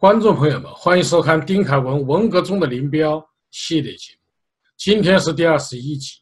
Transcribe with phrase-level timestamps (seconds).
[0.00, 4.20] 观众朋友们，欢迎收看丁凯文文革中的林彪系列节目。
[4.78, 6.14] 今天是第二十一集，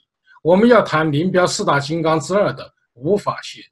[0.43, 3.63] 我们要谈林彪四大金刚之二的吴法宪。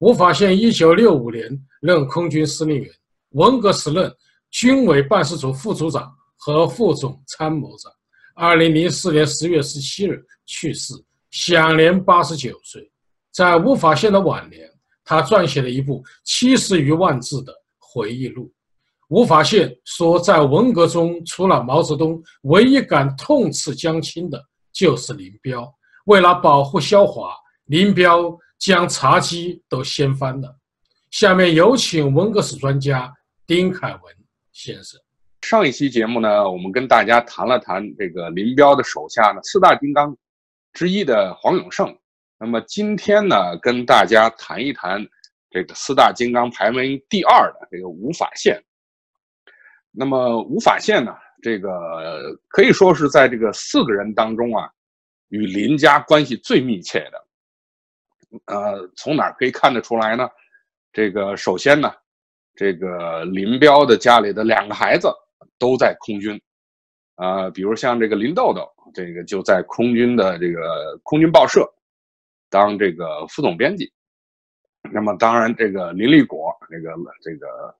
[0.00, 1.48] 吴法宪一九六五年
[1.80, 2.92] 任空军司令员，
[3.30, 4.14] 文革时任
[4.50, 7.90] 军委办事组副组长和副总参谋长。
[8.34, 10.92] 二零零四年十月十七日去世，
[11.30, 12.86] 享年八十九岁。
[13.32, 14.70] 在吴法宪的晚年，
[15.06, 18.52] 他撰写了一部七十余万字的回忆录。
[19.14, 25.72] 吴法宪说，在文革中，除了毛泽东，唯一敢痛斥江青的就是林彪。
[26.06, 27.32] 为了保护萧华，
[27.66, 30.52] 林彪将茶几都掀翻了。
[31.12, 33.08] 下面有请文革史专家
[33.46, 34.00] 丁凯文
[34.52, 35.00] 先生。
[35.42, 40.16] 上一期节目呢，我们跟大家谈了谈这个林彪的手下呢四大金刚
[40.72, 41.96] 之一的黄永胜。
[42.36, 45.06] 那么今天呢，跟大家谈一谈
[45.52, 48.60] 这个四大金刚排名第二的这个吴法宪。
[49.96, 51.14] 那么吴法宪呢？
[51.40, 54.68] 这个可以说是在这个四个人当中啊，
[55.28, 57.26] 与林家关系最密切的。
[58.46, 60.26] 呃，从哪可以看得出来呢？
[60.90, 61.92] 这个首先呢，
[62.54, 65.12] 这个林彪的家里的两个孩子
[65.58, 66.40] 都在空军，
[67.16, 71.70] 啊，比如像这个林豆豆，这个就在空军的这个空军报社
[72.48, 73.92] 当这个副总编辑。
[74.90, 77.76] 那么当然，这个林立果，这个这个。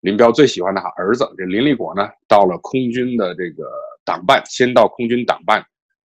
[0.00, 3.68] 林彪最喜欢的儿子这林立果呢，到了空军的这个
[4.04, 5.64] 党办，先到空军党办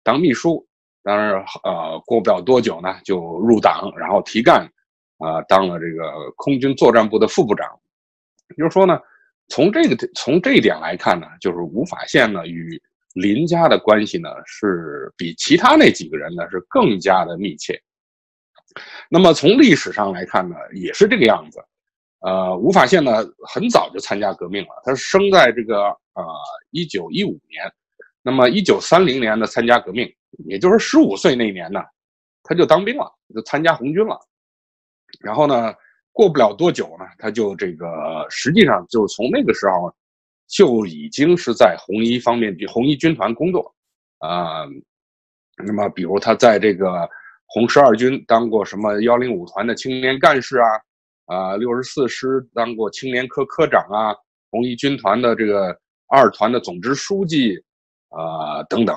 [0.03, 0.67] 当秘书，
[1.03, 4.69] 当然呃过不了多久呢，就入党，然后提干，
[5.19, 7.69] 啊当了这个空军作战部的副部长。
[8.57, 9.01] 就是说呢，
[9.49, 12.81] 从这个从这一点来看呢，就是吴法宪呢与
[13.15, 17.81] 林家的关系呢是比其他那几个人呢是更加的密切。
[19.09, 21.65] 那么从历史上来看呢，也是这个样子。
[22.21, 24.71] 呃，吴法宪呢，很早就参加革命了。
[24.85, 25.85] 他生在这个
[26.15, 26.25] 呃
[26.71, 27.71] 一九一五年，
[28.23, 30.11] 那么一九三零年呢参加革命，
[30.49, 31.81] 也就是十五岁那年呢，
[32.43, 34.19] 他就当兵了，就参加红军了。
[35.21, 35.73] 然后呢，
[36.11, 39.95] 过不了多久呢，他就这个实际上就是从那个时候
[40.49, 43.73] 就已经是在红一方面红一军团工作
[44.19, 44.65] 啊。
[45.65, 47.09] 那么，比如他在这个
[47.45, 50.67] 红十二军当过什么幺零五团的青年干事啊。
[51.27, 54.15] 啊，六十四师当过青年科科长啊，
[54.51, 55.77] 红一军团的这个
[56.09, 57.57] 二团的总支书记
[58.09, 58.97] 啊，等等，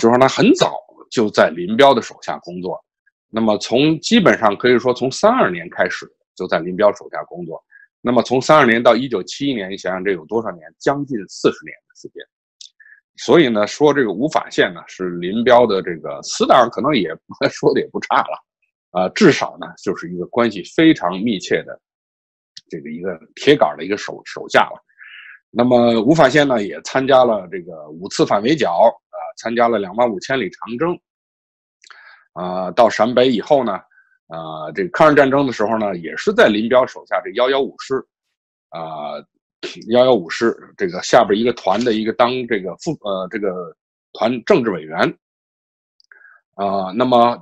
[0.00, 0.76] 就说他很早
[1.10, 2.78] 就在林彪的手下工作。
[3.28, 6.04] 那么从基本上可以说从三二年开始
[6.34, 7.62] 就在林彪手下工作。
[8.00, 10.62] 那么从三二年到一九七一年，你想想这有多少年？
[10.78, 12.24] 将近四十年的时间。
[13.18, 17.14] 所以呢，说这个吴法宪呢是林彪的这个死党，可能也
[17.52, 18.49] 说的也不差了。
[18.90, 21.80] 啊，至少呢，就是一个关系非常密切的
[22.68, 24.82] 这个一个铁杆的一个手手下了。
[25.48, 30.98] 那么吴法宪呢，也参加了这个五次反围剿啊，参加了两万五千里长征。
[32.32, 33.74] 啊，到陕北以后呢，
[34.26, 37.94] 啊，这个抗日战争的时候呢，也是在林彪手下这幺幺五师
[38.70, 39.18] 啊，
[39.88, 43.72] 幺幺五师这个下边一个团的一个当这个副呃这个
[44.14, 44.98] 团政治委员。
[46.54, 47.40] 啊，那么。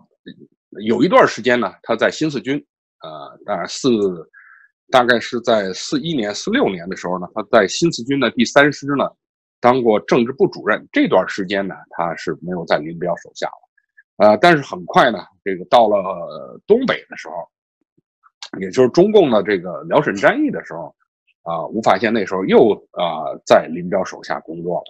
[0.84, 2.62] 有一段时间呢，他在新四军，
[3.02, 3.88] 呃，当然四，
[4.90, 9.08] 大概是在四一年、四六年的时候呢，他在新四军的第三师呢，
[9.60, 10.86] 当过政治部主任。
[10.92, 17.48] 这段时间呢，他是没有在林彪手下了，呃，但是很快呢，这个到了东北的时候，
[18.60, 20.94] 也就是中共的这个辽沈战役的时候，
[21.44, 24.84] 啊，吴法宪那时候又啊在林彪手下工作了。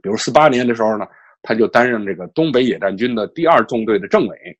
[0.00, 1.04] 比如四八年的时候呢，
[1.42, 4.58] 他就担任这个东北野战军的第二纵队的政委。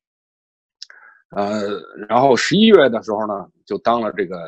[1.35, 4.47] 呃，然后十一月的时候呢，就当了这个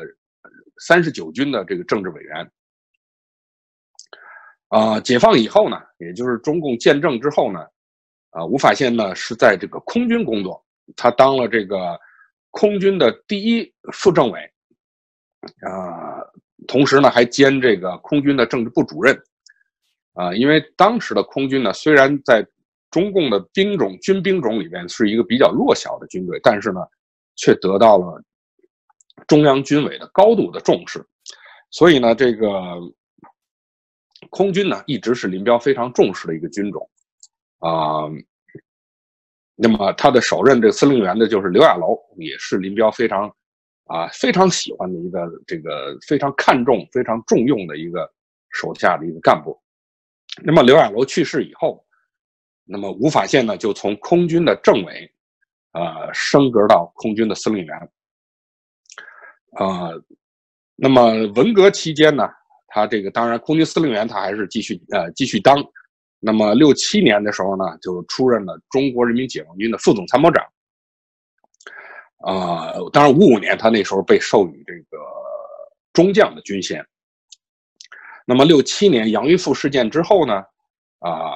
[0.78, 2.50] 三十九军的这个政治委员。
[4.68, 7.60] 啊，解放以后呢，也就是中共建政之后呢，
[8.30, 10.64] 啊，吴法宪呢是在这个空军工作，
[10.96, 11.98] 他当了这个
[12.50, 14.40] 空军的第一副政委，
[15.60, 16.24] 啊，
[16.66, 19.14] 同时呢还兼这个空军的政治部主任。
[20.14, 22.46] 啊，因为当时的空军呢，虽然在
[22.92, 26.80] 中共的兵种军兵种里面是一个比较弱小的军队，但是呢，
[27.36, 28.22] 却得到了
[29.26, 31.02] 中央军委的高度的重视，
[31.70, 32.50] 所以呢，这个
[34.28, 36.88] 空军呢一直是林彪非常重视的一个军种
[37.60, 38.04] 啊。
[39.54, 43.34] 那么他的首任这个司令员的就是刘亚楼，也是林彪非常
[43.84, 48.06] 啊非常喜欢的一个这个非常看重、非常重用的一个
[48.50, 49.58] 手下的一个干部。
[50.44, 51.82] 那么刘亚楼去世以后。
[52.64, 55.12] 那么吴法宪呢，就从空军的政委，
[55.72, 57.90] 呃，升格到空军的司令员。
[59.58, 60.02] 呃，
[60.76, 62.28] 那么文革期间呢，
[62.68, 65.62] 他这个当然空军司令员他还是继续呃继续当。
[66.18, 70.46] 那么六七年的时候呢，就出任了中国人民解放军的副总参谋长。
[72.18, 74.98] 啊，当然五五年他那时候被授予这个
[75.92, 76.86] 中将的军衔。
[78.24, 80.34] 那么六七年杨玉富事件之后呢，
[81.00, 81.34] 啊，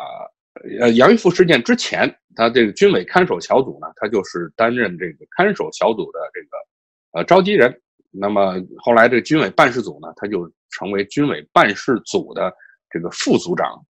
[0.80, 6.48] 呃杨玉富事件之前，他这个军委看守小组呢，他就是担任这个看守小组的这个
[7.12, 7.80] 呃召集人。
[8.10, 12.52] 那么后来这军委办事组呢，他就成为军委办事组的
[12.90, 13.84] 这个副组长。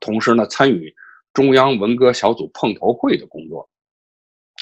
[0.00, 0.94] 同时呢，参与
[1.32, 3.68] 中央文革小组碰头会的工作，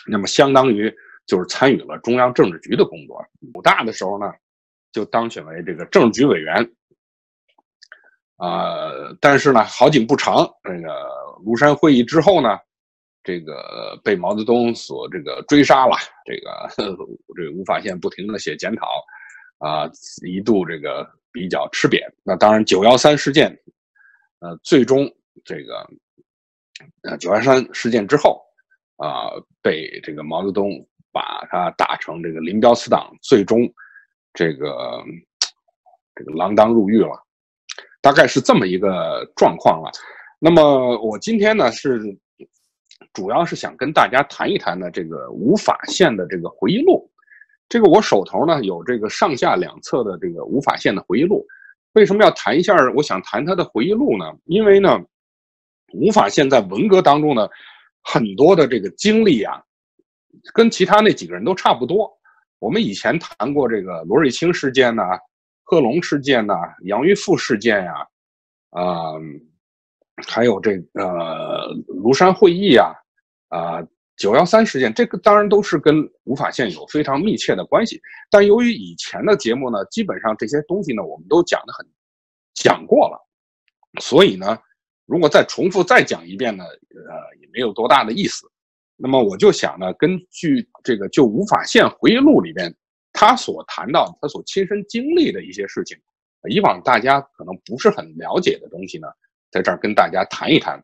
[0.06, 0.92] 那么相当于
[1.26, 3.24] 就是参与了中央政治局的工作。
[3.54, 4.32] 武大的时候呢，
[4.92, 6.70] 就当选为这个政治局委员。
[8.40, 8.90] 啊，
[9.20, 10.88] 但是呢，好景不长，这个
[11.44, 12.58] 庐山会议之后呢，
[13.22, 15.96] 这个被毛泽东所这个追杀了。
[16.24, 16.68] 这个
[17.36, 18.86] 这个吴法宪不停的写检讨，
[19.58, 19.90] 啊，
[20.26, 22.00] 一度这个比较吃瘪。
[22.22, 23.56] 那当然，九幺三事件，
[24.40, 25.08] 呃，最终。
[25.42, 25.88] 这个，
[27.02, 28.42] 呃，九幺三事件之后，
[28.96, 29.30] 啊，
[29.62, 30.70] 被这个毛泽东
[31.12, 33.60] 把他打成这个林彪死党，最终
[34.34, 35.02] 这个
[36.14, 37.24] 这个锒铛入狱了，
[38.00, 39.90] 大概是这么一个状况了。
[40.38, 42.00] 那么我今天呢是
[43.12, 47.10] 主要是想跟大家谈一谈呢这个吴法宪的这个回忆录。
[47.68, 51.46] 这个我手头呢有这个上下两册的这个吴法宪的回忆录。
[51.92, 52.74] 为什么要谈一下？
[52.94, 54.24] 我想谈他的回忆录呢？
[54.46, 55.00] 因为呢。
[55.92, 57.48] 吴法宪在文革当中呢，
[58.00, 59.60] 很多的这个经历啊，
[60.54, 62.08] 跟其他那几个人都差不多。
[62.60, 65.02] 我们以前谈过这个罗瑞卿事件呐、
[65.70, 67.94] 贺龙事件呐、杨玉富事件呀，
[68.70, 69.12] 啊，
[70.26, 71.04] 还有这个
[71.86, 72.92] 庐山会议啊，
[73.50, 73.80] 啊，
[74.16, 75.94] 九幺三事件，这个当然都是跟
[76.24, 78.02] 吴法宪有非常密切的关系。
[78.28, 81.86] 但由于以前的节目呢，基本上这些东西呢，我们都讲的很
[82.54, 83.16] 讲过了，
[84.00, 84.58] 所以呢。
[85.06, 88.46] 如果再重复再讲一遍呢，呃，也没有多大的意思。
[88.96, 92.72] 那么我就想呢，根据这个就吴法宪回忆录里边
[93.20, 95.94] 他所谈到他所亲身经历的一些事情，
[96.48, 99.08] 以往大家可能不是很了解的东西呢，
[99.50, 100.82] 在这儿跟大家谈一谈。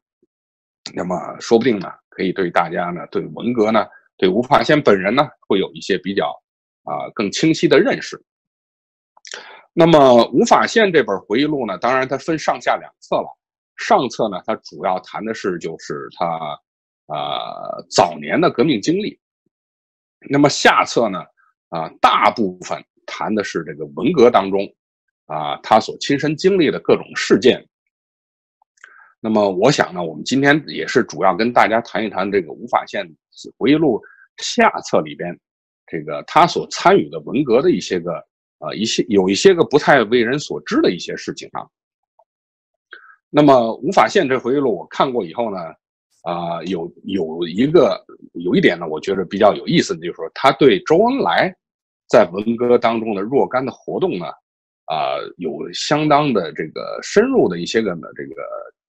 [0.94, 3.86] 那么说不定呢，可以对大家呢，对文革呢，
[4.18, 6.26] 对吴法宪本人呢，会有一些比较
[6.82, 8.22] 啊更清晰的认识。
[9.72, 13.28] 那么吴法宪这本回忆录呢，当然它分上下两册了。
[13.78, 16.26] 上册呢，它主要谈的是就是他，
[17.06, 19.18] 呃，早年的革命经历。
[20.28, 21.24] 那么下册呢，
[21.68, 24.66] 啊，大部分谈的是这个文革当中，
[25.26, 27.66] 啊，他所亲身经历的各种事件。
[29.20, 33.04] 那么我想呢，我们今天也是主要跟大家谈一谈这个吴法宪
[33.58, 34.00] 回忆录
[34.38, 35.36] 下册里边，
[35.86, 38.12] 这个他所参与的文革的一些个，
[38.58, 41.66] 呃，一些有一些个不太为人所知的一些事情啊。
[43.28, 45.58] 那么吴法宪这回忆录我看过以后呢，
[46.22, 51.54] 啊，有有一个有一点呢，我觉得比较有意思的，就是说他对周恩来
[52.08, 54.26] 在文革当中的若干的活动呢，
[54.86, 58.42] 啊，有相当的这个深入的一些个呢这个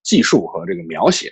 [0.03, 1.31] 技术和这个描写，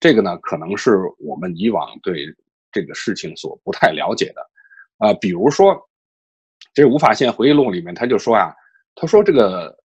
[0.00, 2.26] 这个呢可能是我们以往对
[2.72, 5.80] 这个事情所不太了解的，啊，比如说
[6.72, 8.52] 这无法线回忆录里面他就说啊，
[8.94, 9.76] 他说这个。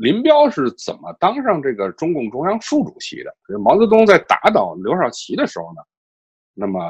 [0.00, 3.34] 林彪是怎么当上这个中共中央副主席的？
[3.58, 5.82] 毛泽东在打倒刘少奇的时候呢？
[6.54, 6.80] 那么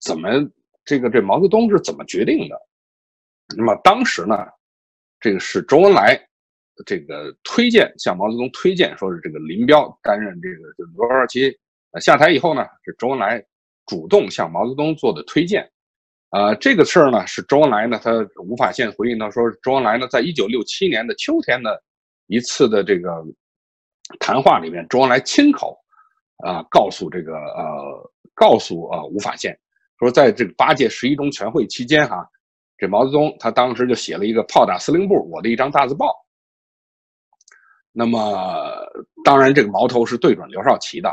[0.00, 0.28] 怎么
[0.84, 2.56] 这个这毛泽东是怎么决定的？
[3.56, 4.46] 那么当时呢，
[5.20, 6.20] 这个是周恩来
[6.84, 11.56] 这个推荐向毛泽东推荐，说是这个林彪担任这个就刘少奇
[12.00, 13.44] 下台以后呢，是周恩来
[13.86, 15.68] 主动向毛泽东做的推荐。
[16.30, 18.10] 啊，这个事儿呢是周恩来呢他
[18.42, 21.70] 无法现回应到说，周恩来呢在一九六七年的秋天呢。
[22.26, 23.24] 一次的这个
[24.20, 25.76] 谈话里面，周恩来亲口
[26.44, 29.58] 啊告诉这个呃告诉呃吴法宪
[29.98, 32.28] 说，在这个八届十一中全会期间哈，
[32.76, 36.14] 这毛泽东他当时就写了一个炮打司令部我的一张大字报。
[37.92, 38.20] 那么
[39.24, 41.10] 当然这个矛头是对准刘少奇的。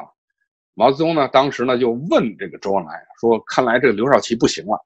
[0.74, 4.86] 毛泽东呢当时呢就问这个周恩来说，看来这个刘少奇不行了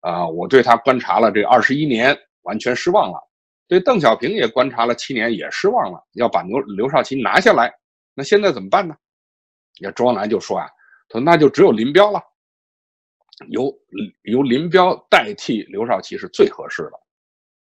[0.00, 3.18] 啊，我对他观察了这二十一年，完全失望了。
[3.66, 7.72] 对邓小平也观察了七年，也失望了，要把刘刘少奇拿下来。
[8.14, 8.94] 那现在怎么办呢？
[9.80, 10.68] 那周恩来就说啊，
[11.08, 12.22] 他说那就只有林彪了，
[13.48, 13.74] 由
[14.22, 16.92] 由林彪代替刘少奇是最合适的。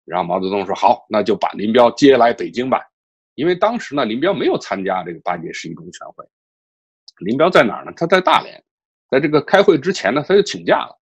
[0.05, 2.81] 然后毛泽东说好，那就把林彪接来北京吧。
[3.35, 6.25] 因为当时呢，林彪没有参加这个八届十一中全会。
[7.19, 7.93] 林彪在哪儿呢？
[7.97, 8.63] 他在大连，
[9.11, 10.97] 在这个开会之前呢，他就请假了。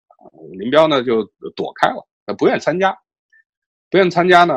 [0.59, 1.23] 林彪呢就
[1.55, 2.97] 躲开了，他不愿参加，
[3.91, 4.55] 不愿参加呢。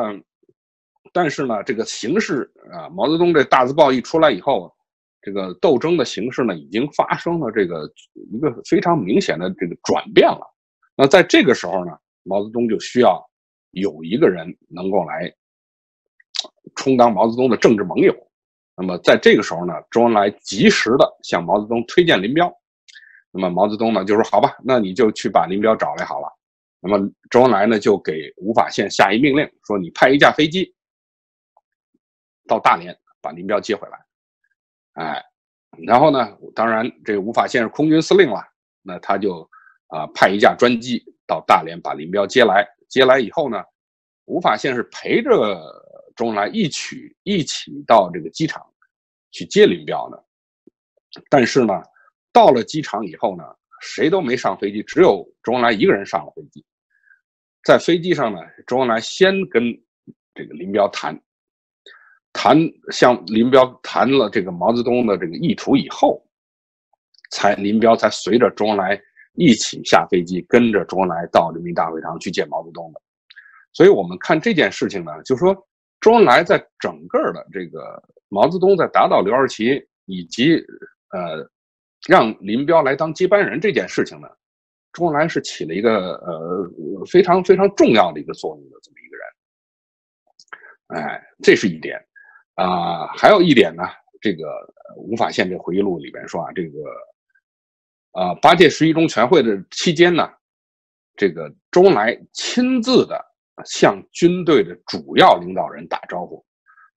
[1.20, 4.72] 但是呢，这个形势啊，毛泽东这大字报一出来以后，
[5.20, 7.92] 这个斗争的形式呢，已经发生了这个
[8.30, 10.46] 一个非常明显的这个转变了。
[10.96, 11.90] 那在这个时候呢，
[12.22, 13.20] 毛泽东就需要
[13.72, 15.28] 有一个人能够来
[16.76, 18.14] 充当毛泽东的政治盟友。
[18.76, 22.48] 那么在这个时候呢，周恩来及时的向毛泽东推荐林彪。
[23.32, 26.28] 那么毛泽东呢就说：“好吧，那你就去把林彪找来好了。”
[26.80, 30.72] 那么周恩来呢就给吴法宪下一命令，说：“你派一架飞机
[32.48, 34.04] 到大连把林彪接回来。”
[34.98, 35.24] 哎，
[35.86, 38.42] 然后呢，当然这个吴法宪是空军司令了，
[38.82, 39.48] 那他就
[39.86, 42.66] 啊派一架专机到大连把林彪接来。
[42.88, 43.62] 接来以后呢，
[44.24, 45.30] 吴法宪是陪着
[46.16, 48.66] 周恩来一起一起到这个机场
[49.30, 50.24] 去接林彪的。
[51.30, 51.74] 但是呢，
[52.32, 53.44] 到了机场以后呢，
[53.80, 56.64] 谁都没上飞机，只有周恩来一个人上了飞机。
[57.62, 59.62] 在飞机上呢，周恩来先跟
[60.34, 61.16] 这个林彪谈。
[62.40, 62.56] 谈
[62.92, 66.24] 向林彪谈了这个毛泽东的这个意图以后，
[67.32, 68.96] 才林彪才随着周恩来
[69.34, 73.02] 一起下飞机，跟着周恩来到人民大会堂去见毛泽东的。
[73.72, 75.52] 所以，我们看这件事情呢，就说
[76.00, 80.54] 周恩来在整个的这个毛泽东在打倒刘少奇以及
[81.10, 81.44] 呃
[82.06, 84.28] 让林彪来当接班人这件事情呢，
[84.92, 86.70] 周恩来是起了一个呃
[87.04, 91.02] 非常非常重要的一个作用的这么一个人。
[91.02, 92.00] 哎，这是一点。
[92.58, 93.84] 啊，还有一点呢，
[94.20, 94.48] 这个
[94.96, 100.28] 吴法宪这回忆录里边说啊，这个，啊，八届十一中全会的期间呢，
[101.14, 103.24] 这个周恩来亲自的
[103.64, 106.44] 向军队的主要领导人打招呼，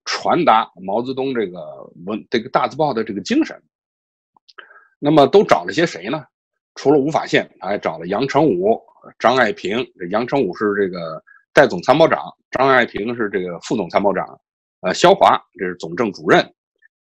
[0.05, 1.59] 传达毛泽东这个
[2.07, 3.55] 文这个大字报的这个精神。
[4.97, 6.25] 那么都找了些谁呢？
[6.73, 8.81] 除了吴法宪，还找了杨成武、
[9.19, 9.77] 张爱萍。
[9.99, 14.25] 这杨成武是这个代总参谋长，张爱萍是这个副总参谋长。
[14.81, 16.43] 呃，肖华这是总政主任，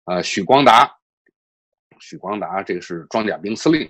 [0.04, 0.88] 呃，许光达，
[1.98, 3.84] 许光达这个是装甲兵司令，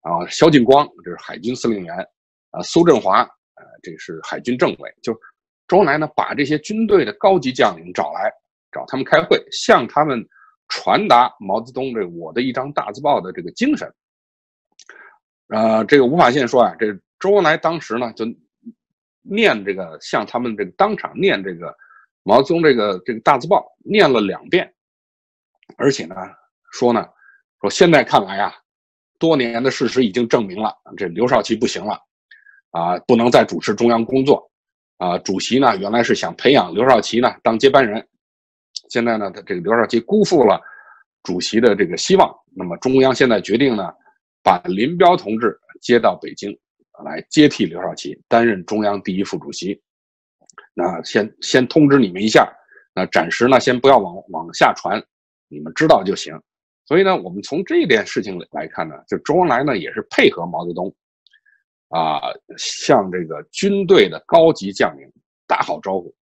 [0.00, 1.94] 啊，肖劲光这是海军司令员，
[2.52, 4.90] 啊，苏振华，呃，这个是海军政委。
[5.02, 5.12] 就
[5.66, 8.32] 周恩来呢，把这些军队的高级将领找来，
[8.72, 10.26] 找他们开会，向他们
[10.68, 13.92] 传达毛泽东这我的一张大字报的这个精神。
[15.48, 18.24] 呃，这个吴法宪说啊，这周恩来当时呢就
[19.20, 21.76] 念这个，向他们这个当场念这个。
[22.28, 24.70] 毛泽东这个这个大字报念了两遍，
[25.78, 26.14] 而且呢
[26.72, 27.02] 说呢
[27.58, 28.54] 说现在看来呀，
[29.18, 31.98] 多年的事实已经证明了，这刘少奇不行了，
[32.72, 34.46] 啊，不能再主持中央工作，
[34.98, 38.06] 啊，主席呢原来是想培养刘少奇呢当接班人，
[38.90, 40.60] 现在呢他这个刘少奇辜负了
[41.22, 43.90] 主席的这个希望，那么中央现在决定呢
[44.42, 46.54] 把林彪同志接到北京
[47.06, 49.80] 来接替刘少奇担任中央第一副主席。
[50.78, 52.48] 那先先通知你们一下，
[52.94, 55.04] 那暂时呢先不要往往下传，
[55.48, 56.40] 你们知道就行。
[56.84, 60.94] 所以呢，我们从这件事情来看呢，就周恩来呢也是配合毛泽东，
[61.88, 62.20] 啊，
[62.56, 65.04] 向这个军队的高级将领
[65.48, 66.14] 打好招呼。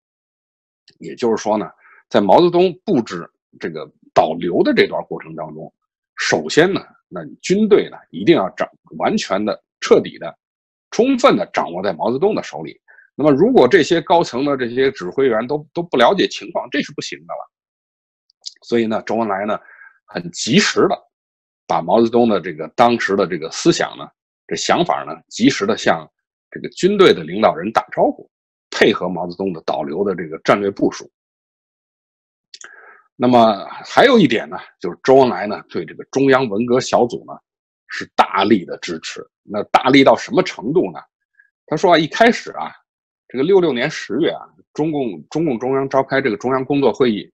[1.00, 1.70] 也就是说呢，
[2.08, 5.70] 在毛泽东布置这个导流的这段过程当中，
[6.16, 10.34] 首先呢，那你军队呢一定要掌完全的、彻底的、
[10.90, 12.80] 充分的掌握在毛泽东的手里。
[13.18, 17.50] 那么，如果这些高层的这些指挥员都都不了解情况，这是不行的了。
[18.62, 19.58] 所以呢，周恩来呢，
[20.04, 20.96] 很及时的
[21.66, 24.06] 把毛泽东的这个当时的这个思想呢，
[24.46, 26.06] 这想法呢，及时的向
[26.50, 28.30] 这个军队的领导人打招呼，
[28.70, 31.10] 配合毛泽东的导流的这个战略部署。
[33.16, 37.32] 那么还有一点呢，就是周恩来呢，对这个中央文革小组呢，
[37.88, 39.26] 是大力的支持。
[39.42, 41.00] 那大力到什么程度呢？
[41.66, 42.70] 他说啊，一开始啊。
[43.28, 47.28] 这个六六年十月啊，中共中共中央召开这个中央工作会议，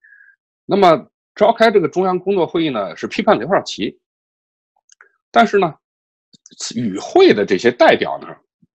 [0.64, 3.98] 那么召开这个中央工作会议呢，是批判刘少奇。
[5.30, 5.74] 但是呢，
[6.74, 8.28] 与会的这些代表呢，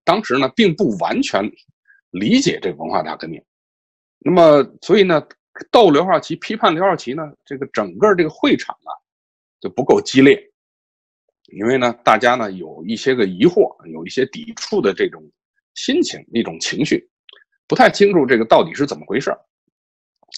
[0.04, 1.44] 当时呢并不完全
[2.12, 3.44] 理解这个文化大革命。
[4.20, 5.22] 那么，所以呢，
[5.72, 8.94] 斗刘少奇、批判刘少奇呢，这个整个这个会场啊
[9.60, 10.40] 就不够激烈，
[11.48, 15.24] 因为呢，大家呢有一些个疑惑，有一些抵触的这种。
[15.78, 17.10] 心情一种情绪，
[17.68, 19.32] 不太清楚这个到底是怎么回事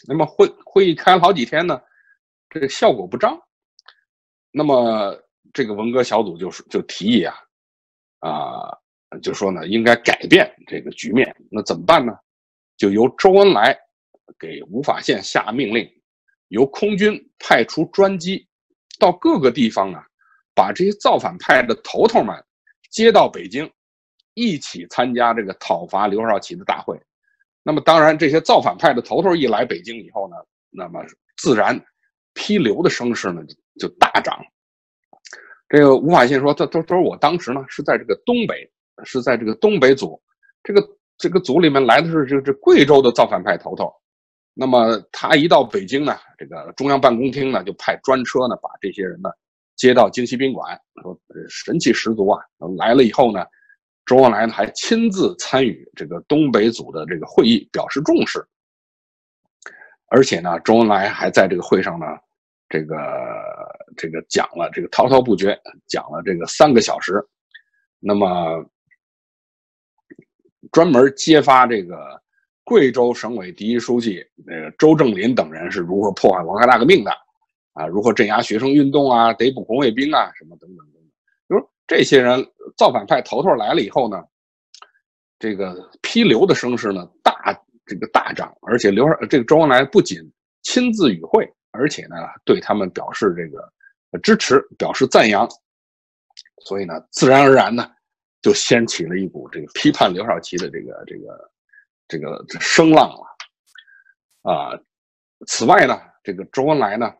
[0.08, 1.81] 那么会会议开了好几天呢，
[2.50, 3.36] 这个效果不彰。
[4.51, 5.17] 那么
[5.51, 7.36] 这个文革小组就是就提议啊，
[8.19, 8.69] 啊，
[9.22, 11.36] 就说呢应该改变这个局面。
[11.50, 12.13] 那怎么办呢？
[12.77, 13.77] 就由周恩来
[14.38, 15.89] 给吴法宪下命令，
[16.50, 18.48] 由空军派出专机
[19.00, 20.03] 到各个地方啊，
[20.53, 22.36] 把这些造反派的头头们
[22.91, 23.69] 接到北京。
[24.34, 27.00] 一起参加这个讨伐刘少奇的大会，
[27.64, 30.36] 那么当然，这些造反派的头头一来北京以后呢，
[30.70, 31.02] 那么
[31.38, 31.80] 自然
[32.34, 33.42] 批刘的声势呢
[33.80, 34.40] 就大涨。
[35.68, 38.68] 这个吴法信说：“他他说我当时呢是在这个东北，
[39.04, 40.20] 是在这个东北组，
[40.64, 40.82] 这个
[41.18, 43.94] 这个组里面来的是这这贵州的造反派头头。
[44.56, 49.30] 那么他一到北京呢，这个中央办公厅呢就派专车呢把这些人呢
[49.76, 51.16] 接到京西宾馆，说
[51.48, 52.44] 神气十足啊。
[52.78, 53.46] 来了以后呢，
[54.10, 58.44] 周恩来呢还亲自参与这个东北组的这个会议，表示重视。
[60.08, 62.08] 而且呢，周恩来还在这个会上呢。”
[62.72, 62.96] 这个
[63.98, 67.20] 这个讲了，这个滔滔不绝，讲了这个三个小时，
[68.00, 68.63] 那么
[70.72, 72.22] 专门揭发这个
[72.63, 77.12] 贵州省委第一书记那个周正林等人是如何破坏文化大革命的，
[77.74, 80.88] 啊，如何镇压学生运动啊，逮捕红卫兵啊，什么等等。
[81.89, 82.39] 这些人
[82.77, 84.24] 造反派头头来了以后呢，
[85.39, 87.34] 这个批刘的声势呢大
[87.86, 90.19] 这个大涨，而且刘这个周恩来不仅
[90.62, 91.51] 亲自与会。
[91.72, 93.72] 而且呢，对他们表示这个
[94.24, 95.48] 支持，表示赞扬，
[96.65, 97.91] 所以呢，自然而然呢，
[98.41, 101.51] 就掀起了一股这个批判刘少奇的这个这个
[102.08, 104.51] 这个声浪了。
[104.51, 104.72] 啊，
[105.46, 107.13] 此外呢，这个周恩来呢，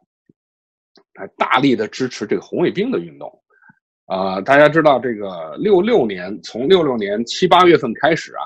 [1.14, 3.39] 还大力的支持这个红卫兵的运动。
[4.10, 8.42] 啊，大家知道这个六六年，从六六年七八月份开始啊，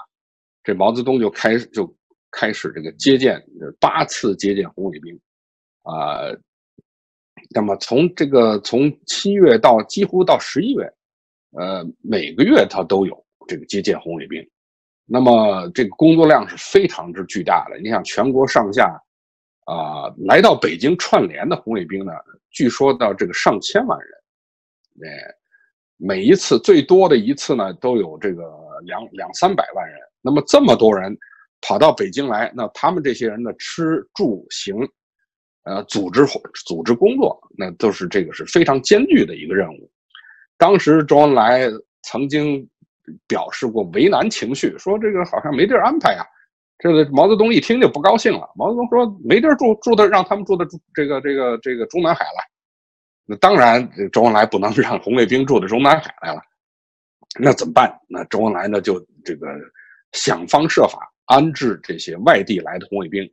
[0.62, 1.89] 这毛泽东就开始就
[2.32, 3.41] 开始这个接见，
[3.79, 5.17] 八次接见红卫兵。
[5.84, 6.20] 啊，
[7.50, 10.93] 那么从这个从七月到几乎到十一月，
[11.51, 14.46] 呃，每个月他都有这个接见红卫兵，
[15.05, 17.79] 那么这个工作量是非常之巨大的。
[17.79, 19.01] 你想，全国上下
[19.65, 22.12] 啊，来到北京串联的红卫兵呢，
[22.51, 24.10] 据说到这个上千万人，
[25.10, 25.36] 哎，
[26.03, 28.43] 每一次最多的一次呢，都有这个
[28.83, 29.97] 两两三百万人。
[30.21, 31.17] 那么这么多人
[31.61, 34.75] 跑到北京来，那他们这些人的吃住行。
[35.65, 36.25] 呃，组织
[36.65, 39.89] 组织工作，那都是这个是非常艰巨的一个任务。
[40.57, 42.67] 当时周恩来曾经
[43.29, 46.25] 表示过为难情绪，说这个好像没地儿安排啊。
[46.79, 48.45] 这个毛泽东一听就不高兴了。
[48.57, 52.52] 毛泽东说没地儿住，住的让他们住的这个这个这个中南海了。
[53.25, 56.41] 那当然，周恩来不能让红卫兵住的中南海来了。
[57.39, 57.99] 那怎么办？
[58.07, 59.47] 那周恩来呢就这个
[60.12, 63.29] 想方设法安置这些外地来的红卫兵。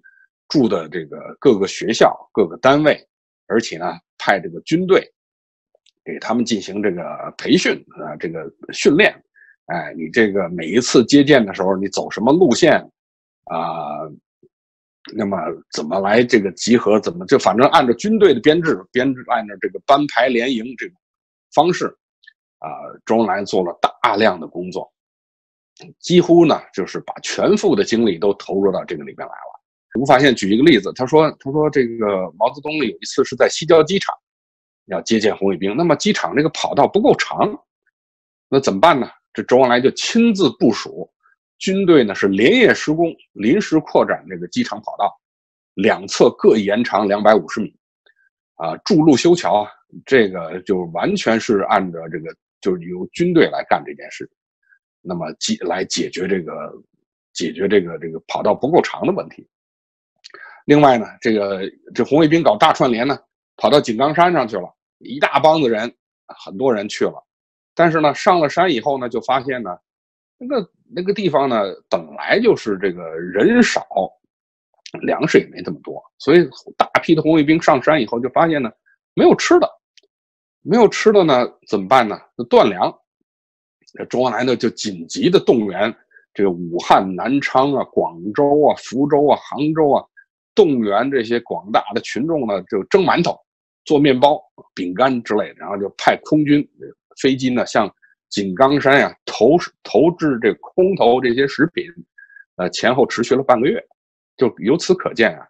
[0.49, 3.01] 住的这个各个学校、各个单位，
[3.47, 5.01] 而且呢，派这个军队
[6.05, 7.73] 给他们进行这个培训
[8.03, 9.15] 啊，这个训练。
[9.67, 12.73] 哎，你这个每一次接见的时候，你走什么路线
[13.45, 14.01] 啊？
[15.17, 15.39] 那么
[15.73, 17.01] 怎么来这个集合？
[17.01, 20.97] 怎么就反正按照军队的编制，编制按照这个班排连营这种
[21.55, 21.87] 方式
[22.59, 22.69] 啊，
[23.07, 24.93] 周恩来做了大量的工作，
[25.99, 29.61] 几乎呢就是把全副的精力都投入到这个里面来了。
[29.99, 34.15] 吴法宪举一个例子，他说：“他说这个毛泽东有一次是在西郊机场
[34.87, 37.39] 要接见红卫兵，那么机场这个跑道不够长，
[38.49, 39.09] 那怎么办呢？
[39.33, 41.11] 这周恩来就亲自部署
[41.61, 45.15] 军队呢，是连夜施工，临时扩展这个机场跑道，
[45.75, 47.73] 两侧各延长两百五十米，
[48.57, 49.65] 啊，筑路修桥，
[50.05, 54.29] 这个就完全是按照这个就是由军队来干这件事，
[55.03, 56.73] 那么解来解决这个
[57.35, 59.47] 解决这个这个跑道不够长的问题。”
[60.67, 61.61] 另外呢，这个
[61.95, 63.19] 这红卫兵搞大串联呢，
[63.57, 65.93] 跑到井冈山上去了，一大帮子人，
[66.27, 67.23] 很多人去了。
[67.75, 69.77] 但是呢，上了山以后呢，就发现呢，
[70.39, 73.87] 那个那个地方呢，本来就是这个人少，
[75.03, 78.71] 粮食也没这么多，所以大批的红卫兵上山以后就发现呢，
[79.15, 79.69] 没有吃的，
[80.63, 82.19] 没有吃的呢，怎么办呢？
[82.49, 82.93] 断粮。
[83.93, 85.95] 这周恩来呢，就紧急的动员
[86.33, 90.05] 这个武汉、南昌啊、广州啊、福州啊、杭州啊。
[90.53, 93.39] 动员这些广大的群众呢，就蒸馒头、
[93.85, 94.43] 做面包、
[94.75, 96.69] 饼干之类的，然后就派空军
[97.23, 97.89] 飞机呢向
[98.31, 101.85] 井冈山呀投投掷这空投这些食品，
[102.57, 103.85] 呃，前后持续了半个月，
[104.37, 105.47] 就由此可见啊，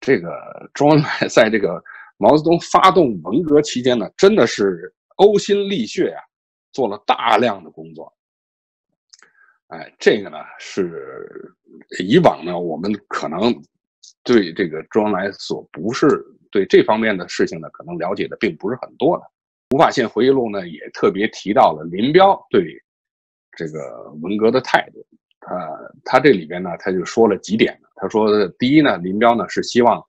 [0.00, 0.30] 这个
[0.74, 1.82] 周恩来在这个
[2.18, 6.18] 毛泽东发动文革期间呢，真的是呕心沥血呀，
[6.72, 8.12] 做了大量的工作。
[9.68, 11.52] 哎，这个呢是
[11.98, 13.60] 以往呢我们可能。
[14.22, 19.24] 对这个周恩来所不是对这方面的事情呢，可能了解的并不是很多的。
[19.70, 22.76] 吴法宪回忆录呢也特别提到了林彪对
[23.56, 25.06] 这个文革的态度。
[25.38, 25.56] 他
[26.04, 27.78] 他这里边呢他就说了几点。
[27.94, 30.02] 他说，第一呢，林彪呢是希望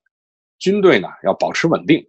[0.58, 2.02] 军队呢要保持稳定，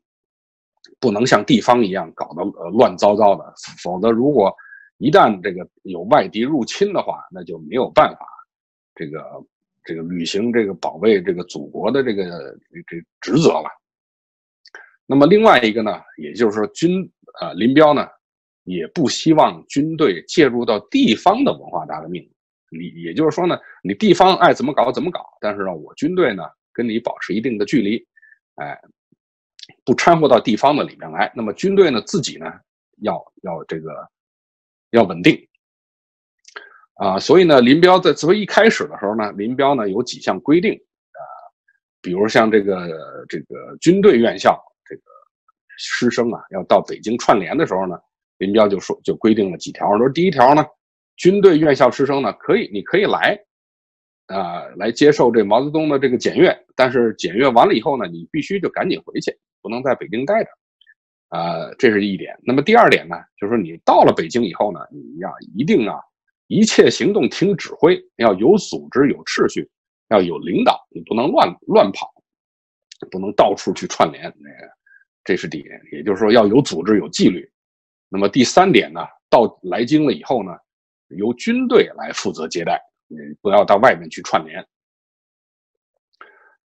[1.00, 4.54] 不能像地方一样搞得乱糟糟的，否则如果
[4.98, 8.26] 一旦这个有外敌入侵的话，那就没有办法
[8.96, 9.22] 这个
[9.84, 13.70] 这个履行这个保卫这个祖国的这个这职责了。
[15.06, 18.08] 那么另外一个呢，也就是说军呃林彪呢，
[18.64, 22.30] 也不希望军队介入到地方的文化大革命。
[22.70, 28.04] 你也就是说呢，你地方爱怎么搞怎么搞，但是呢，我军队呢跟你保持一定的距离，
[28.56, 28.80] 哎，
[29.86, 31.32] 不掺和到地方的里面来。
[31.36, 32.52] 那么军队呢自己呢
[33.02, 33.92] 要要这个
[34.90, 35.48] 要稳定。
[36.96, 41.22] 啊，所以呢，林彪在作为一开始的时候呢，林彪呢有几项规定啊，
[42.02, 44.60] 比如像这个这个军队院校
[45.78, 47.98] 师生啊，要到北京串联的时候呢，
[48.38, 50.66] 林彪就说就规定了几条，说第一条呢，
[51.16, 53.40] 军队院校师生呢可以你可以来
[54.28, 60.50] 啊来接受这毛泽东的这个检阅，但是检阅完了以后呢，你必须就赶紧回去，不能在北京待着，
[61.30, 62.38] 啊，这是一点。
[62.44, 65.96] 那么第二点呢，就是你到了北京以后呢，你要一定啊。
[66.48, 69.68] 一切行动听指挥，要有组织、有秩序，
[70.10, 72.14] 要有领导，你不能乱乱跑，
[73.10, 74.26] 不能到处去串联。
[74.38, 74.72] 那个，
[75.24, 77.50] 这是第一点，也就是说要有组织、有纪律。
[78.10, 80.52] 那么第三点呢，到来京了以后呢，
[81.10, 84.66] 由军队来负责接待，你不要到外面去串联。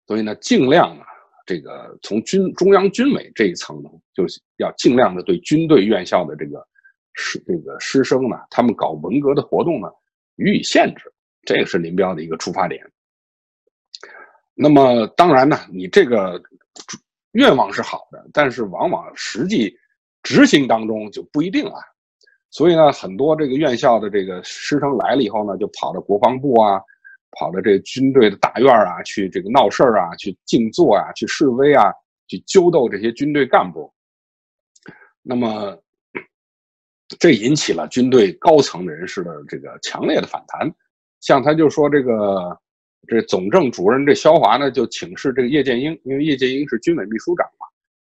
[0.06, 1.04] 所以呢，尽量呢，
[1.46, 6.66] 这个从军中央军委这一层呢，就是要尽量的对军队院校的这个。
[7.20, 9.88] 师这个师生呢，他们搞文革的活动呢，
[10.36, 12.88] 予以限制，这个是林彪的一个出发点。
[14.54, 16.40] 那么当然呢，你这个
[17.32, 19.76] 愿望是好的，但是往往实际
[20.22, 21.80] 执行当中就不一定啊。
[22.50, 26.80] 所以呢，很多这个院校的这个师生来了以后呢，就跑到国防部啊，
[27.32, 31.92] 跑到这军队的大院啊，去这个闹事儿啊，去静坐啊，去示威啊，
[32.26, 33.92] 去揪斗这些军队干部。
[35.22, 35.76] 那么。
[37.18, 40.70] 这引起了军队高层人士的这个强烈的反弹，
[41.20, 42.54] 像他就说这个
[43.06, 47.66] 这总政主任这肖华呢就请示这个叶剑英，因为叶剑英是军委秘书长嘛，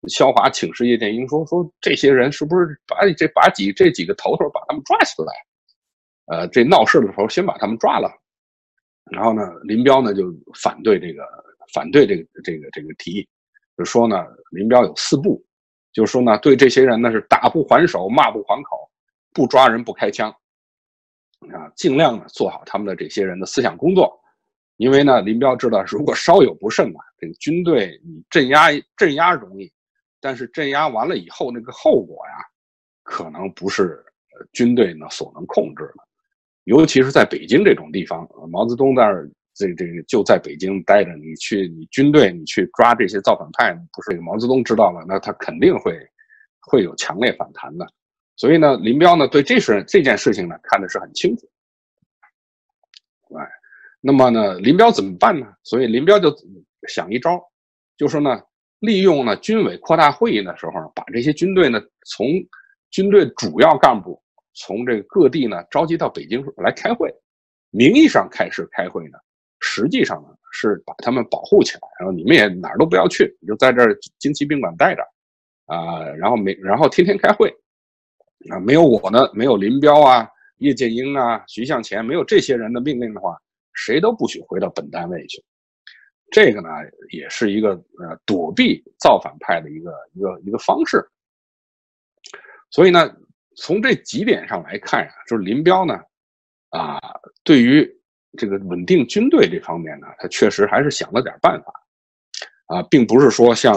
[0.09, 5.33] 肖华请示叶剑英说说这些人是不是把这把几这几个头头把他们抓起来，
[6.27, 8.11] 呃，这闹事的时候先把他们抓了，
[9.11, 11.23] 然后呢，林彪呢就反对这个
[11.75, 13.29] 反对这个这个这个提议，
[13.77, 15.43] 就说呢林彪有四不。
[15.93, 18.89] 就说呢，对这些人呢是打不还手，骂不还口，
[19.35, 20.31] 不抓人不开枪，
[21.53, 24.20] 啊，尽量呢做好他们的这些人的思想工作。
[24.81, 29.71] 因为呢，林彪知道，如果稍有不慎啊，这个军队你镇压镇压容易，
[30.23, 32.43] 但是镇压完了以后那个后果呀，
[33.03, 34.03] 可能不是
[34.55, 36.03] 军队呢所能控制的。
[36.65, 39.05] 尤其是在北京这种地方，毛泽东在
[39.53, 45.93] 这这个就在北京待着，你去你军队你去抓这些造反派，不是毛泽东知道了，那他肯定会
[46.59, 47.87] 会有强烈反弹的。
[48.35, 51.47] 所以呢，林彪呢对这事这件事情呢看的是很清楚。
[54.01, 55.47] 那么呢，林彪怎么办呢？
[55.63, 56.35] 所以林彪就
[56.89, 57.41] 想一招，
[57.97, 58.41] 就说呢，
[58.79, 62.27] 利用呢军委扩大会议的时候，把这些军队呢从
[62.91, 64.21] 军队主要干部
[64.55, 67.13] 从这个各地呢召集到北京来开会，
[67.71, 69.19] 名义上开始开会呢。
[69.63, 75.03] 实际上呢，是把他们保护起来，然后你们也哪儿都不要去，你就在这儿金旗宾馆待着，
[75.67, 77.55] 啊，然后没，然后天天开会，
[78.49, 83.39] 啊，没有我呢，没有林彪啊、叶剑英啊、徐向前，没有这些人的命令的话，
[83.75, 85.43] 谁都不许回到本单位去。
[86.31, 86.69] 这个呢，
[87.13, 91.05] 也是一个呃躲避造反派的一个一个一个方式。
[92.71, 93.15] 所以呢，
[93.57, 95.95] 从这几点上来看呀，就是林彪呢，
[96.71, 96.99] 啊，
[97.45, 97.89] 对于。
[98.39, 101.73] 这个稳定军队这方面呢，他确实还是想了点办法，
[102.67, 103.75] 啊，并不是说像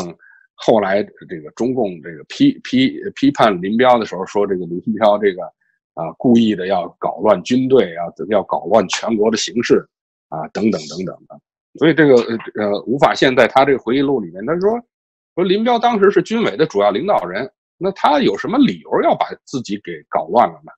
[0.53, 5.41] 后来这个中共这个批批批判林彪的时候说这个林彪这个
[5.93, 9.87] 啊故意的要搞乱军队啊，要搞乱全国的形势
[10.29, 11.39] 啊等等等等的。
[11.79, 12.15] 所以这个
[12.55, 14.79] 呃吴法宪在他这个回忆录里面他说
[15.35, 20.71] 说林彪当时是军委的主要领导人，那他有什么理由要把自己给搞乱了呢？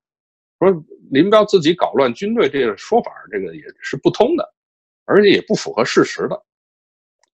[0.59, 4.53] 说林彪自己搞乱军队这个说法，这个也是不通的，
[5.03, 6.41] 而且也不符合事实的。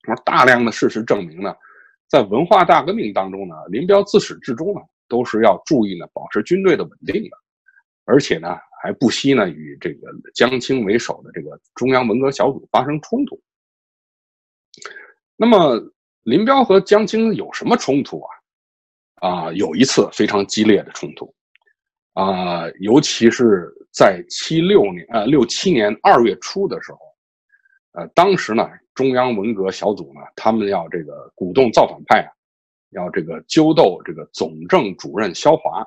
[0.04, 1.56] 说大量的事实证明呢，
[2.08, 7.38] 在文化大革命当中呢，林彪自始至终呢都是要注意呢保持军队的稳定的，
[8.12, 13.42] 而且呢还不惜呢与这个江青为首的这个中央文革小组发生冲突。
[15.38, 15.80] 那么
[16.24, 18.30] 林彪和江青有什么冲突啊？
[19.30, 21.34] 啊，有一次非常激烈的冲突。
[22.14, 27.00] 啊，尤其是在七六年，呃，六七年二月初的时候，
[27.94, 32.30] 呃，当时呢，中央文革小组呢，他们要这个鼓动造反派啊，
[32.90, 35.82] 要这个揪斗这个总政主任肖华。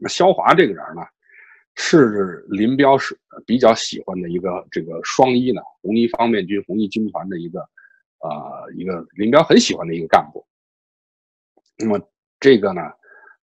[0.00, 1.02] 那肖华这个人呢，
[1.74, 7.60] 是林彪是比较喜欢的一个这个双一呢，红一方面军、红一军团的一个
[8.20, 10.44] 呃一个林彪很喜欢的一个干部。
[11.78, 12.00] 那么
[12.38, 12.82] 这个呢，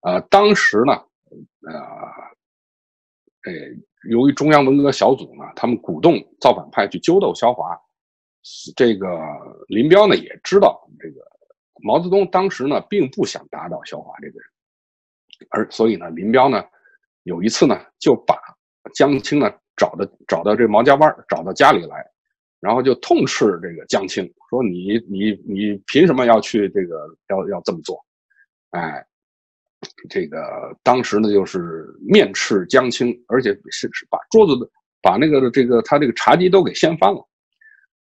[0.01, 0.93] 呃，当时呢，
[1.67, 1.73] 呃，
[3.45, 3.53] 呃，
[4.09, 7.79] 由于中央文革小组呢，他们鼓动造反派去揪斗萧华，
[8.75, 9.07] 这个
[9.67, 11.21] 林彪呢也知道这个
[11.81, 14.49] 毛泽东当时呢并不想打倒萧华这个人，
[15.49, 16.63] 而所以呢，林彪呢。
[17.23, 18.35] 有一次呢，就把
[18.95, 22.03] 江青呢找到找到这毛家湾，找到家里来，
[22.59, 28.03] 然后就痛斥这个江青，说你你你凭什么要去这个要要这么做？
[28.71, 29.05] 哎，
[30.09, 34.67] 这个当时呢就是面斥江青，而且是是把桌子的
[35.01, 37.23] 把那个这个他这个茶几都给掀翻了。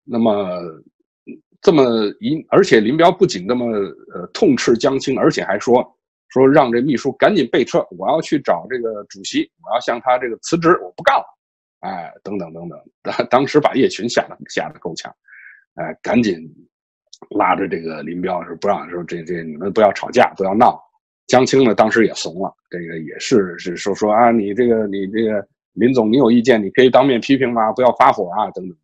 [0.04, 0.62] 那么
[1.60, 3.66] 这么一，而且林彪不仅这么
[4.14, 5.97] 呃痛斥江青，而且还说。
[6.28, 11.24] 说让这秘书赶紧备车，我要去找这个主席，我要向他这个辞职，我不干了，
[11.80, 15.14] 哎，等等等等，当当时把叶群吓得吓得够呛，
[15.74, 16.38] 哎，赶紧
[17.30, 20.78] 拉着这个林彪说不让说这这你们不要吵架，不要闹。
[21.26, 27.72] 江青呢当时也怂了，这个也是是说说啊，你这个你这个林总你有意见你可以当面批评吗？
[27.72, 28.76] 不要发火啊，等等。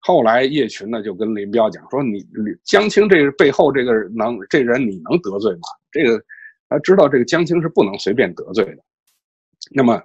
[0.00, 2.22] 后来叶群呢就跟林彪讲说：“你
[2.62, 5.62] 江青这背后这个能这人你能得罪吗？
[5.94, 6.22] 这个
[6.68, 8.84] 他知道这个江青是不能随便得罪的。
[9.70, 10.02] 那么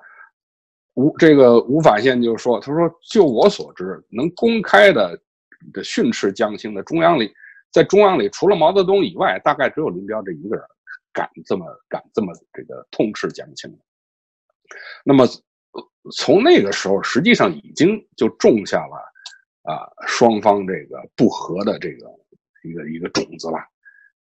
[0.94, 5.20] 吴这个吴法宪就说：他说就我所知，能公开的
[5.74, 7.34] 的训斥江青的中央里，
[7.72, 10.64] 在中央里除了毛泽东以外，大概只有林彪这一个人
[11.12, 13.70] 敢这么敢这么这个痛斥江青。
[15.04, 15.28] 那么
[16.16, 18.96] 从那个时候，实际上已经就种下了。”
[19.64, 22.08] 啊，双方这个不和的这个
[22.64, 23.58] 一个一个种子了，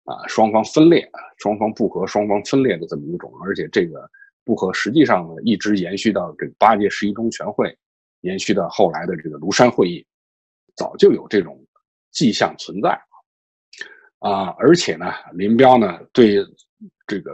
[0.05, 4.09] 啊，双方分裂，双方不和，双方分裂的这么一种，而且这个
[4.43, 7.73] 不和实际上呢，一直延续到这个八届十一中全会，
[8.19, 10.05] 延续到后来的这个庐山会议，
[10.75, 11.57] 早就有这种
[12.11, 12.89] 迹象存在，
[14.19, 16.45] 啊，而且呢，林彪呢对
[17.07, 17.31] 这个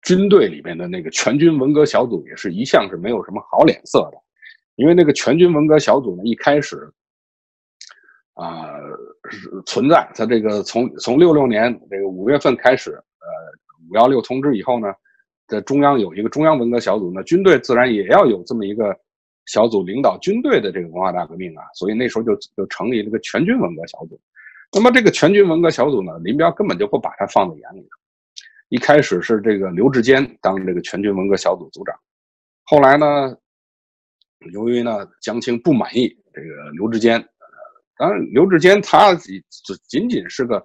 [0.00, 4.18] 军队里面的那个全军文革小组也是一向是没有什么好脸色的，
[4.76, 6.90] 因为那个全军文革小组呢一开始。
[8.36, 8.68] 啊，
[9.64, 13.26] 存在它这个从从六六年这个五月份开始，呃，
[13.88, 14.88] 五幺六通知以后呢，
[15.48, 18.94] 在中央有一个中央文革小组，那军队自然也要有这么一个
[19.46, 24.20] 小组领导军队的这个文化大革命啊，所以那时候就就成立了个全军文革小组。
[24.70, 27.88] 那么这个全军文革小组呢，林彪根本就不把它放在眼里头。
[28.68, 31.98] 一开始是这个刘志坚当这个全军文革小组组长，
[32.64, 33.34] 后来呢，
[34.52, 37.26] 由于呢江青不满意这个刘志坚。
[37.96, 39.42] 当然，刘志坚他仅
[39.88, 40.62] 仅仅是个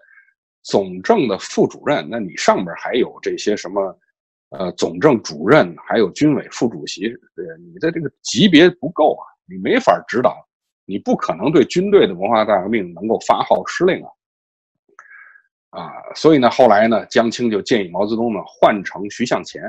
[0.63, 3.99] 总政的副主任，那你上边还有这些什么，
[4.49, 10.45] 呃，总政主任，还有军委副主席，呃你的这个级别不够啊，你没法指导，
[10.85, 19.63] 你不可能对军队的文化大革命能够发号施令啊，啊，所以呢，后来呢，江青就建议毛泽东呢换成徐向前，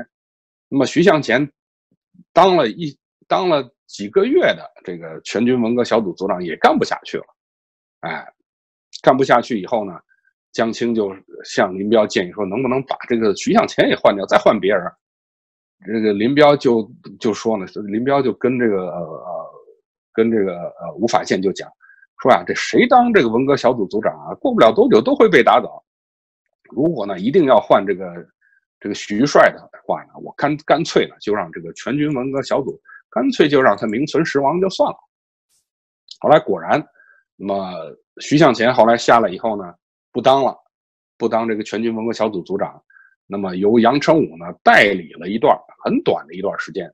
[0.67, 1.49] 那么徐向前
[2.33, 2.95] 当了一
[3.25, 7.25] 当了几个月的这个全军文革小组组长，也干不下去了。
[8.03, 8.27] 哎，
[9.01, 9.97] 干不下去以后呢，
[10.51, 14.83] 江青就向林彪建议说，能不能把这个徐向前也换掉，再换别人？
[15.85, 19.49] 这个林彪就就说呢，林彪就跟这个呃
[20.11, 21.69] 跟这个呃吴法宪就讲
[22.21, 25.81] 说啊，这谁当这个文革小组组长啊，过不了多久都会被打倒。
[26.71, 28.13] 如果呢一定要换这个
[28.81, 32.77] 这个徐帅的话呢，我干干脆呢就让这个全军文革小组
[33.09, 34.97] 干脆就让他名存实亡就算了。
[36.19, 36.85] 后来果然。
[37.35, 37.73] 那么
[38.21, 39.73] 徐向前后来下来以后呢，
[40.11, 40.55] 不当了，
[41.17, 42.81] 不当这个全军文革小组组长。
[43.25, 46.93] 那么由杨成武呢代理了一段很短的一段时间。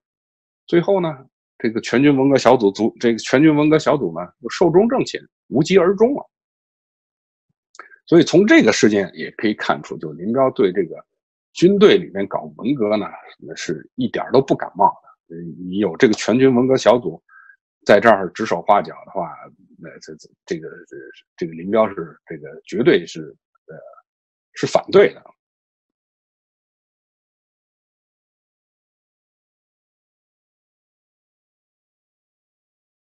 [0.66, 1.14] 最后呢，
[1.58, 6.26] 这个全军文革小组组这个全军文革小组呢就寿终正寝，无疾而终了。
[8.06, 10.96] 所以从这个事件也可以看出，就林彪对这个
[11.52, 13.08] 军队里面搞文革呢，
[13.40, 14.88] 那是一点都不感冒
[15.28, 15.36] 的。
[15.68, 17.22] 你有这个全军文革小组
[17.86, 19.36] 在这儿指手画脚的话。
[19.82, 20.98] 那这这这个这
[21.38, 23.22] 这个林彪是这个绝对是
[23.68, 23.76] 呃
[24.54, 25.24] 是反对的。